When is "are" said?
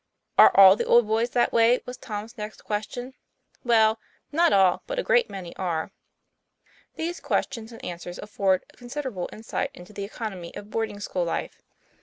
0.35-0.49, 5.57-5.91